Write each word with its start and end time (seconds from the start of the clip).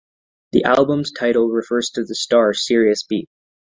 The 0.53 0.63
album 0.63 1.03
title 1.03 1.49
refers 1.49 1.91
to 1.91 2.03
the 2.03 2.15
star 2.15 2.55
Sirius 2.55 3.03
B. 3.03 3.27